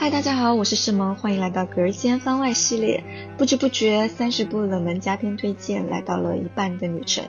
[0.00, 3.04] 嗨，大家好，我是世萌，欢迎来到格儿间番外系列。
[3.36, 7.22] 不知不觉，三十部冷门佳片推荐来到了一半的旅程，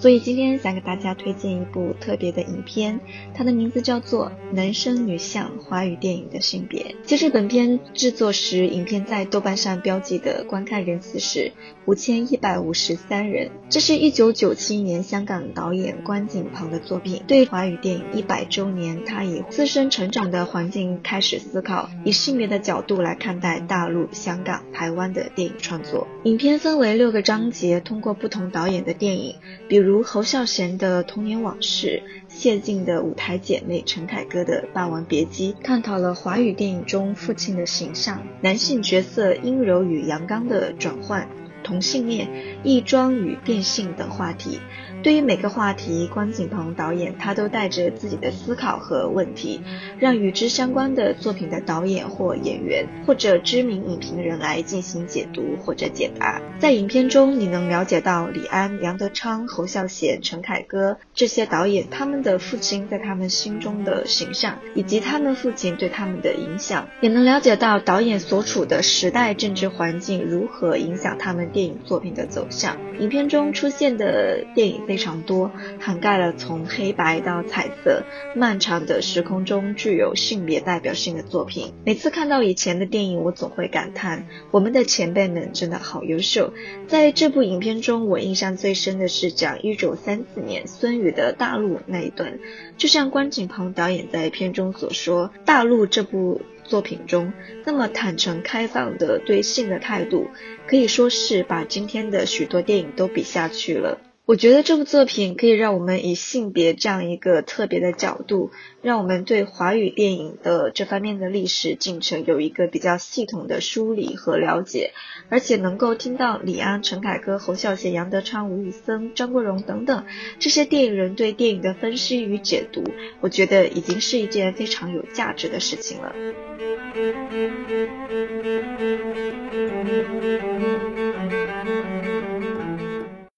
[0.00, 2.98] 所以今天想给大家推荐一部特别的影片，
[3.34, 6.82] 它的名字叫做《男生女相：华语电影的性别》。
[7.06, 11.52] 其实本片制作时，影片在豆瓣上标记的观看人次是
[11.84, 13.50] 五千一百五十三人。
[13.68, 21.90] 这是一九九七年香港导演关锦鹏的作品，对华语电影一百周年，他以自身成长的环境开始思考。
[22.04, 26.08] 以性别的角度来看待大陆、香港、台湾的电影创作。
[26.22, 29.34] 影片分为六个章节，通过不同导演的电影，
[29.68, 41.28] 比如侯孝贤的《童年往事》，谢晋的《舞台姐妹》，陈凯歌的《霸王别姬》，探讨了华语电影中父亲的形象、男性角色阴柔与阳刚的转换。
[41.64, 42.28] 同性恋、
[42.62, 44.60] 异装与变性等话题，
[45.02, 49.60] 对于每个话题，关锦鹏导演他都带着自己的思考和问题，
[49.98, 56.40] 让与之相关的作品的导演或演员或者知名影评人来进行解读或者解答。
[56.60, 71.53] 在影片中，你能了解到李安、杨德昌、侯孝贤、陈凯歌这些导演他们的父亲在他们心中的形象，以及他们父亲对他们的影响，也能了解到导演所处的时代政治环境如何影响他们。
[71.54, 78.02] 电影作品的走向，影片中出现的电影非常多，涵盖了从黑白到彩色，
[78.34, 81.72] 漫长的时空中具有性别代表性的作品。
[81.86, 86.52] 每次看到以前的电影，我总会感叹，我们的前辈们真的好优秀。
[86.88, 92.40] 在这部影片中，我印象最深的是讲一九三四年孙宇的大陆那一段，
[92.76, 96.42] 就像关锦鹏导演在片中所说，大陆这部。
[96.64, 97.32] 作品中
[97.64, 100.28] 那么坦诚开放的对性的态度，
[100.66, 104.00] 可以说是把今天的许多电影都比下去了。
[104.26, 114.92] 我觉得这部作品可以让我们以性别这样一个特别的角度，让我们对华语电影的这方面的历史进程有一个比较系统的梳理和了解，
[115.28, 120.06] 而且能够听到李安、陈凯歌、侯孝贤、杨德昌、吴宇森、张国荣等等
[120.38, 122.82] 这些电影人对电影的分析与解读，
[123.20, 126.14] 我觉得已经是一件非常有价值的事情了。